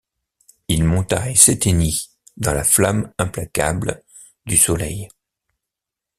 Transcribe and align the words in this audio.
Il 0.67 0.83
monta 0.83 1.29
et 1.29 1.35
s’éteignit, 1.35 2.09
dans 2.35 2.55
la 2.55 2.63
flamme 2.63 3.13
implacable 3.19 4.01
du 4.47 4.57
soleil. 4.57 5.07